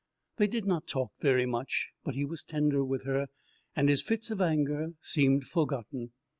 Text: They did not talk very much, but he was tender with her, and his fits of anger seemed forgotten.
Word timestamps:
They 0.37 0.47
did 0.47 0.65
not 0.65 0.87
talk 0.87 1.11
very 1.21 1.45
much, 1.45 1.89
but 2.03 2.15
he 2.15 2.25
was 2.25 2.43
tender 2.43 2.83
with 2.83 3.03
her, 3.03 3.27
and 3.75 3.87
his 3.87 4.01
fits 4.01 4.31
of 4.31 4.41
anger 4.41 4.95
seemed 4.99 5.45
forgotten. 5.45 6.13